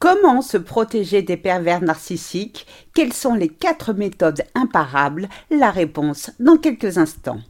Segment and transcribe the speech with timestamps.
[0.00, 2.66] Comment se protéger des pervers narcissiques?
[2.94, 5.28] Quelles sont les quatre méthodes imparables?
[5.50, 7.40] La réponse dans quelques instants.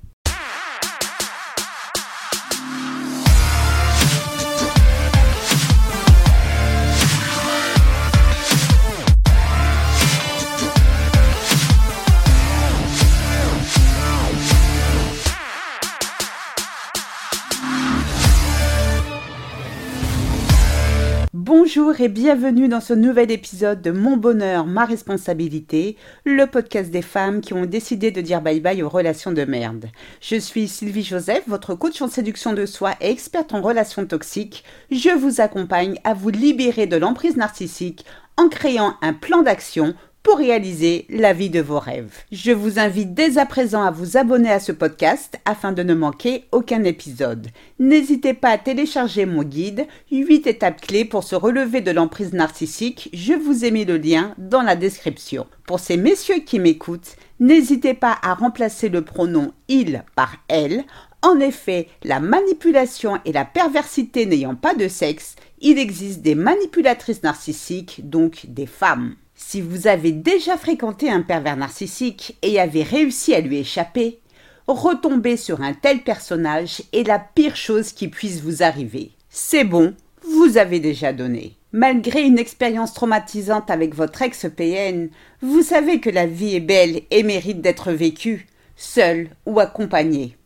[21.73, 27.00] Bonjour et bienvenue dans ce nouvel épisode de Mon bonheur, ma responsabilité, le podcast des
[27.00, 29.86] femmes qui ont décidé de dire bye bye aux relations de merde.
[30.21, 34.64] Je suis Sylvie Joseph, votre coach en séduction de soi et experte en relations toxiques.
[34.91, 38.05] Je vous accompagne à vous libérer de l'emprise narcissique
[38.36, 42.24] en créant un plan d'action pour réaliser la vie de vos rêves.
[42.30, 45.94] Je vous invite dès à présent à vous abonner à ce podcast afin de ne
[45.94, 47.48] manquer aucun épisode.
[47.78, 53.08] N'hésitez pas à télécharger mon guide 8 étapes clés pour se relever de l'emprise narcissique.
[53.14, 55.46] Je vous ai mis le lien dans la description.
[55.66, 60.84] Pour ces messieurs qui m'écoutent, n'hésitez pas à remplacer le pronom il par elle.
[61.22, 67.22] En effet, la manipulation et la perversité n'ayant pas de sexe, il existe des manipulatrices
[67.22, 69.16] narcissiques, donc des femmes.
[69.42, 74.20] Si vous avez déjà fréquenté un pervers narcissique et avez réussi à lui échapper,
[74.69, 79.11] retomber sur un tel personnage est la pire chose qui puisse vous arriver.
[79.28, 81.56] C'est bon, vous avez déjà donné.
[81.72, 85.08] Malgré une expérience traumatisante avec votre ex-PN,
[85.41, 88.46] vous savez que la vie est belle et mérite d'être vécue,
[88.77, 90.36] seule ou accompagnée.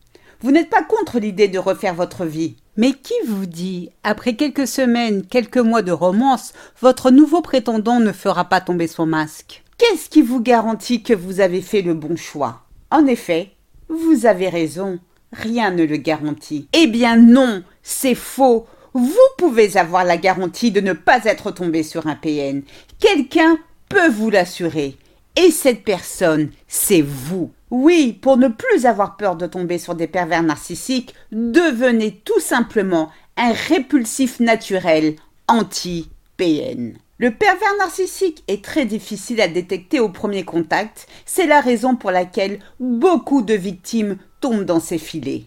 [0.40, 2.56] Vous n'êtes pas contre l'idée de refaire votre vie.
[2.76, 8.12] Mais qui vous dit, après quelques semaines, quelques mois de romance, votre nouveau prétendant ne
[8.12, 9.62] fera pas tomber son masque?
[9.78, 12.62] Qu'est-ce qui vous garantit que vous avez fait le bon choix?
[12.90, 13.52] En effet,
[13.88, 14.98] vous avez raison,
[15.32, 16.68] rien ne le garantit.
[16.72, 18.66] Eh bien non, c'est faux.
[18.92, 22.62] Vous pouvez avoir la garantie de ne pas être tombé sur un PN.
[22.98, 24.96] Quelqu'un peut vous l'assurer.
[25.36, 27.52] Et cette personne, c'est vous.
[27.76, 33.10] Oui, pour ne plus avoir peur de tomber sur des pervers narcissiques, devenez tout simplement
[33.36, 35.16] un répulsif naturel
[35.48, 36.94] anti-PN.
[37.18, 42.12] Le pervers narcissique est très difficile à détecter au premier contact, c'est la raison pour
[42.12, 45.42] laquelle beaucoup de victimes tombent dans ces filets.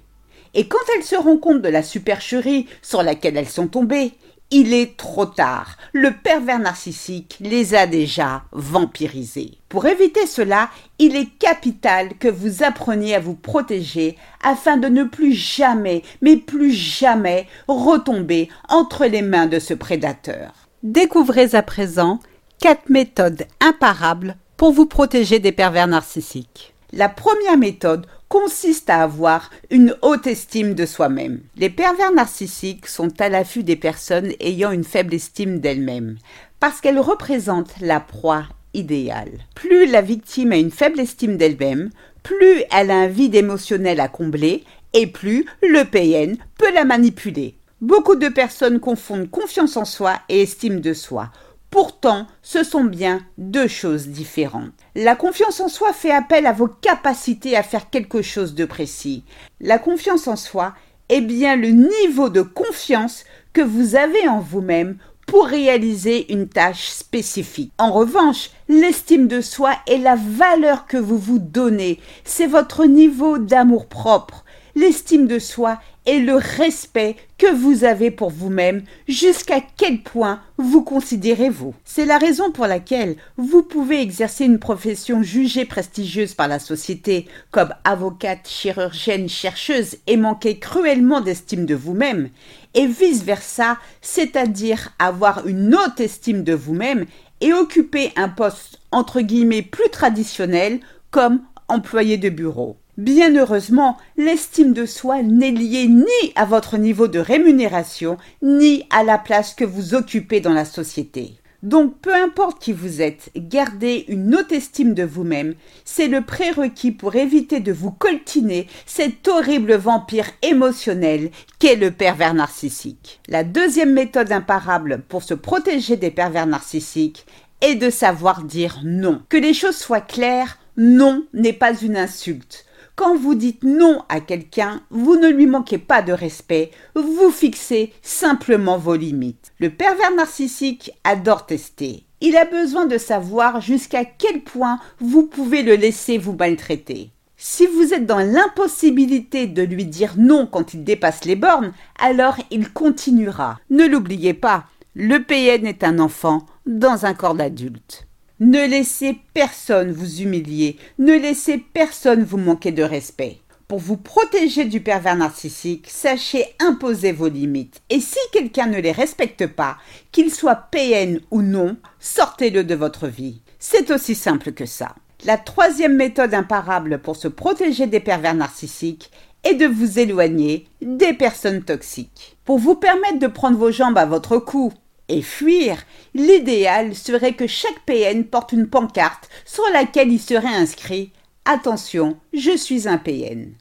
[0.53, 4.11] Et quand elles se rendent compte de la supercherie sur laquelle elles sont tombées,
[4.51, 5.77] il est trop tard.
[5.93, 9.57] Le pervers narcissique les a déjà vampirisés.
[9.69, 10.69] Pour éviter cela,
[10.99, 16.37] il est capital que vous appreniez à vous protéger afin de ne plus jamais, mais
[16.37, 20.53] plus jamais, retomber entre les mains de ce prédateur.
[20.83, 22.19] Découvrez à présent
[22.59, 26.73] quatre méthodes imparables pour vous protéger des pervers narcissiques.
[26.93, 31.41] La première méthode consiste à avoir une haute estime de soi-même.
[31.57, 36.17] Les pervers narcissiques sont à l'affût des personnes ayant une faible estime d'elles-mêmes,
[36.61, 39.31] parce qu'elles représentent la proie idéale.
[39.53, 41.89] Plus la victime a une faible estime d'elle-même,
[42.23, 47.55] plus elle a un vide émotionnel à combler, et plus le PN peut la manipuler.
[47.81, 51.31] Beaucoup de personnes confondent confiance en soi et estime de soi.
[51.69, 54.71] Pourtant, ce sont bien deux choses différentes.
[54.95, 59.23] La confiance en soi fait appel à vos capacités à faire quelque chose de précis.
[59.59, 60.73] La confiance en soi
[61.09, 64.97] est bien le niveau de confiance que vous avez en vous-même
[65.27, 67.73] pour réaliser une tâche spécifique.
[67.77, 73.37] En revanche, l'estime de soi est la valeur que vous vous donnez, c'est votre niveau
[73.37, 74.45] d'amour propre.
[74.75, 80.81] L'estime de soi et le respect que vous avez pour vous-même, jusqu'à quel point vous
[80.81, 81.75] considérez-vous.
[81.83, 87.27] C'est la raison pour laquelle vous pouvez exercer une profession jugée prestigieuse par la société,
[87.51, 92.29] comme avocate, chirurgienne, chercheuse, et manquer cruellement d'estime de vous-même,
[92.73, 97.05] et vice-versa, c'est-à-dire avoir une haute estime de vous-même
[97.41, 100.79] et occuper un poste entre guillemets plus traditionnel
[101.11, 102.77] comme employé de bureau.
[102.97, 109.03] Bien heureusement, l'estime de soi n'est liée ni à votre niveau de rémunération, ni à
[109.03, 111.35] la place que vous occupez dans la société.
[111.61, 115.53] Donc peu importe qui vous êtes, gardez une haute estime de vous-même,
[115.85, 121.29] c'est le prérequis pour éviter de vous coltiner cet horrible vampire émotionnel
[121.59, 123.19] qu'est le pervers narcissique.
[123.27, 127.27] La deuxième méthode imparable pour se protéger des pervers narcissiques
[127.61, 129.21] est de savoir dire non.
[129.29, 132.65] Que les choses soient claires, non n'est pas une insulte.
[132.97, 137.93] Quand vous dites non à quelqu'un, vous ne lui manquez pas de respect, vous fixez
[138.01, 139.51] simplement vos limites.
[139.59, 142.05] Le pervers narcissique adore tester.
[142.21, 147.11] Il a besoin de savoir jusqu'à quel point vous pouvez le laisser vous maltraiter.
[147.37, 152.37] Si vous êtes dans l'impossibilité de lui dire non quand il dépasse les bornes, alors
[152.49, 153.59] il continuera.
[153.69, 154.65] Ne l'oubliez pas,
[154.95, 158.06] Le PN est un enfant dans un corps d'adulte.
[158.39, 163.39] Ne laissez personne vous humilier, ne laissez personne vous manquer de respect.
[163.67, 167.81] Pour vous protéger du pervers narcissique, sachez imposer vos limites.
[167.89, 169.77] Et si quelqu'un ne les respecte pas,
[170.11, 173.41] qu'il soit PN ou non, sortez-le de votre vie.
[173.57, 174.93] C'est aussi simple que ça.
[175.25, 179.09] La troisième méthode imparable pour se protéger des pervers narcissiques
[179.43, 182.37] est de vous éloigner des personnes toxiques.
[182.45, 184.71] Pour vous permettre de prendre vos jambes à votre cou
[185.09, 185.77] et fuir,
[186.13, 191.11] l'idéal serait que chaque PN porte une pancarte sur laquelle il serait inscrit
[191.45, 193.53] Attention, je suis un PN.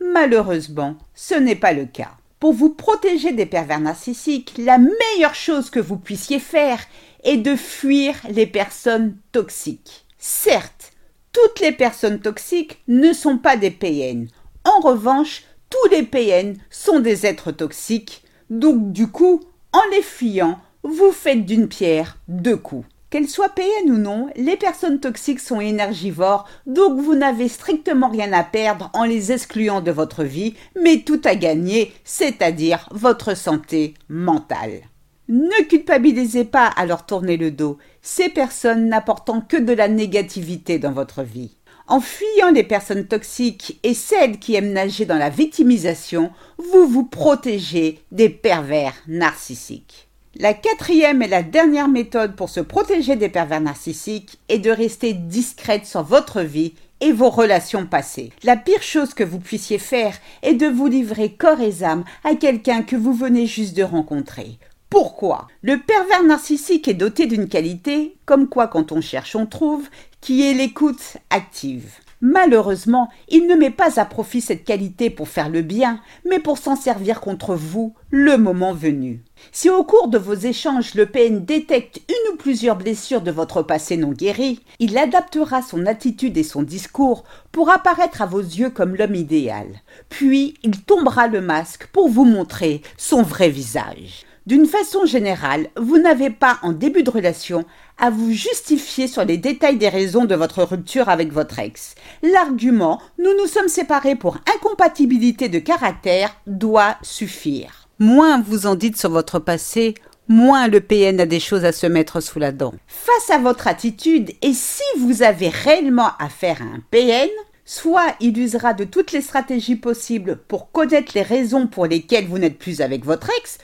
[0.00, 2.12] Malheureusement, ce n'est pas le cas.
[2.40, 6.80] Pour vous protéger des pervers narcissiques, la meilleure chose que vous puissiez faire
[7.22, 10.04] est de fuir les personnes toxiques.
[10.18, 10.92] Certes,
[11.32, 14.28] toutes les personnes toxiques ne sont pas des PN.
[14.64, 18.22] En revanche, tous les PN sont des êtres toxiques.
[18.50, 19.40] Donc du coup,
[19.72, 22.86] en les fuyant, vous faites d'une pierre deux coups.
[23.08, 28.32] Qu'elles soient PN ou non, les personnes toxiques sont énergivores, donc vous n'avez strictement rien
[28.32, 33.94] à perdre en les excluant de votre vie, mais tout à gagner, c'est-à-dire votre santé
[34.08, 34.80] mentale.
[35.28, 40.78] Ne culpabilisez pas à leur tourner le dos, ces personnes n'apportant que de la négativité
[40.78, 41.56] dans votre vie.
[41.86, 47.04] En fuyant les personnes toxiques et celles qui aiment nager dans la victimisation, vous vous
[47.04, 50.08] protégez des pervers narcissiques.
[50.36, 55.12] La quatrième et la dernière méthode pour se protéger des pervers narcissiques est de rester
[55.12, 58.32] discrète sur votre vie et vos relations passées.
[58.42, 62.34] La pire chose que vous puissiez faire est de vous livrer corps et âme à
[62.34, 64.58] quelqu'un que vous venez juste de rencontrer.
[64.90, 65.46] Pourquoi?
[65.62, 69.88] Le pervers narcissique est doté d'une qualité, comme quoi quand on cherche on trouve,
[70.24, 71.98] qui est l'écoute active.
[72.22, 76.56] Malheureusement, il ne met pas à profit cette qualité pour faire le bien, mais pour
[76.56, 79.22] s'en servir contre vous le moment venu.
[79.52, 83.60] Si au cours de vos échanges le PN détecte une ou plusieurs blessures de votre
[83.60, 88.70] passé non guéri, il adaptera son attitude et son discours pour apparaître à vos yeux
[88.70, 89.66] comme l'homme idéal.
[90.08, 94.24] Puis il tombera le masque pour vous montrer son vrai visage.
[94.46, 97.64] D'une façon générale, vous n'avez pas en début de relation
[97.96, 101.94] à vous justifier sur les détails des raisons de votre rupture avec votre ex.
[102.22, 107.88] L'argument nous nous sommes séparés pour incompatibilité de caractère doit suffire.
[107.98, 109.94] Moins vous en dites sur votre passé,
[110.28, 112.74] moins le PN a des choses à se mettre sous la dent.
[112.86, 117.30] Face à votre attitude, et si vous avez réellement affaire à un PN,
[117.64, 122.38] soit il usera de toutes les stratégies possibles pour connaître les raisons pour lesquelles vous
[122.38, 123.58] n'êtes plus avec votre ex,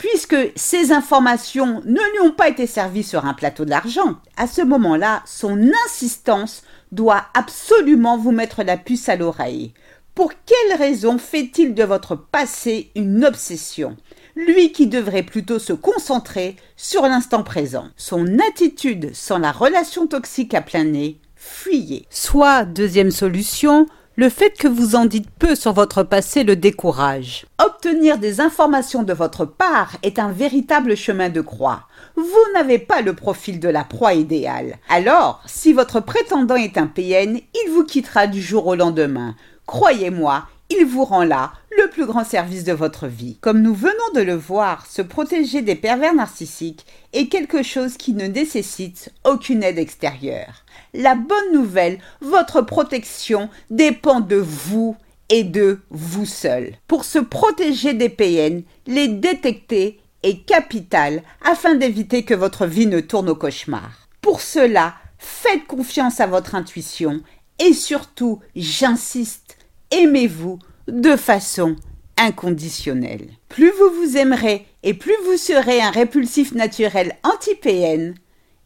[0.00, 4.16] puisque ces informations ne lui ont pas été servies sur un plateau d'argent.
[4.38, 9.74] À ce moment-là, son insistance doit absolument vous mettre la puce à l'oreille.
[10.14, 13.98] Pour quelle raison fait-il de votre passé une obsession?
[14.36, 17.88] Lui qui devrait plutôt se concentrer sur l'instant présent.
[17.98, 22.06] Son attitude sans la relation toxique à plein nez, fuyez.
[22.08, 23.84] Soit, deuxième solution,
[24.20, 27.46] le fait que vous en dites peu sur votre passé le décourage.
[27.58, 31.84] Obtenir des informations de votre part est un véritable chemin de croix.
[32.16, 34.76] Vous n'avez pas le profil de la proie idéale.
[34.90, 39.36] Alors, si votre prétendant est un PN, il vous quittera du jour au lendemain.
[39.64, 43.38] Croyez-moi, il vous rend là le plus grand service de votre vie.
[43.40, 48.12] Comme nous venons de le voir, se protéger des pervers narcissiques est quelque chose qui
[48.12, 50.64] ne nécessite aucune aide extérieure.
[50.94, 54.96] La bonne nouvelle, votre protection dépend de vous
[55.28, 56.74] et de vous seul.
[56.88, 63.00] Pour se protéger des PN, les détecter est capital afin d'éviter que votre vie ne
[63.00, 64.08] tourne au cauchemar.
[64.20, 67.22] Pour cela, faites confiance à votre intuition
[67.58, 69.56] et surtout, j'insiste,
[69.90, 71.76] aimez-vous de façon
[72.16, 73.28] inconditionnelle.
[73.48, 78.14] Plus vous vous aimerez et plus vous serez un répulsif naturel anti-PN,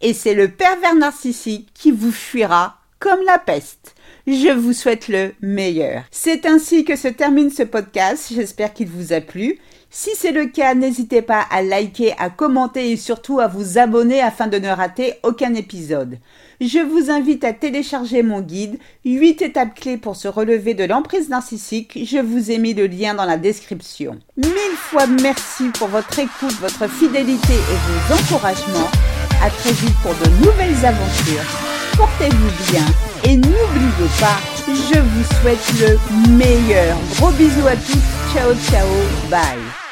[0.01, 3.95] et c'est le pervers narcissique qui vous fuira comme la peste.
[4.27, 6.03] Je vous souhaite le meilleur.
[6.11, 8.33] C'est ainsi que se termine ce podcast.
[8.35, 9.59] J'espère qu'il vous a plu.
[9.91, 14.21] Si c'est le cas, n'hésitez pas à liker, à commenter et surtout à vous abonner
[14.21, 16.19] afin de ne rater aucun épisode.
[16.61, 21.29] Je vous invite à télécharger mon guide 8 étapes clés pour se relever de l'emprise
[21.29, 21.99] narcissique.
[22.03, 24.19] Je vous ai mis le lien dans la description.
[24.37, 28.91] Mille fois merci pour votre écoute, votre fidélité et vos encouragements.
[29.45, 31.45] À très vite pour de nouvelles aventures.
[31.97, 36.97] Portez-vous bien et n'oubliez pas, je vous souhaite le meilleur.
[37.17, 38.35] Gros bisous à tous.
[38.35, 38.87] Ciao ciao.
[39.31, 39.84] Bye.